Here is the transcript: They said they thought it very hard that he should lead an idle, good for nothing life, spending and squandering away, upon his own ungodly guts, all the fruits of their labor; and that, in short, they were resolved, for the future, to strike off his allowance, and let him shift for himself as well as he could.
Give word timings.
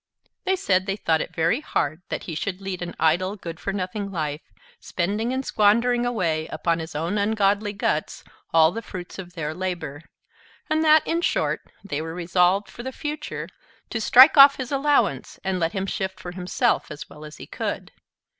They 0.45 0.55
said 0.55 0.87
they 0.87 0.95
thought 0.95 1.21
it 1.21 1.35
very 1.35 1.61
hard 1.61 2.01
that 2.09 2.23
he 2.23 2.33
should 2.33 2.59
lead 2.59 2.81
an 2.81 2.95
idle, 2.99 3.35
good 3.35 3.59
for 3.59 3.71
nothing 3.71 4.09
life, 4.11 4.41
spending 4.79 5.31
and 5.31 5.45
squandering 5.45 6.07
away, 6.07 6.47
upon 6.47 6.79
his 6.79 6.95
own 6.95 7.19
ungodly 7.19 7.71
guts, 7.71 8.23
all 8.51 8.71
the 8.71 8.81
fruits 8.81 9.19
of 9.19 9.33
their 9.33 9.53
labor; 9.53 10.01
and 10.71 10.83
that, 10.83 11.05
in 11.05 11.21
short, 11.21 11.71
they 11.83 12.01
were 12.01 12.15
resolved, 12.15 12.67
for 12.67 12.81
the 12.81 12.91
future, 12.91 13.47
to 13.91 14.01
strike 14.01 14.37
off 14.37 14.55
his 14.55 14.71
allowance, 14.71 15.39
and 15.43 15.59
let 15.59 15.73
him 15.73 15.85
shift 15.85 16.19
for 16.19 16.31
himself 16.31 16.89
as 16.89 17.07
well 17.07 17.23
as 17.23 17.37
he 17.37 17.45
could. 17.45 17.91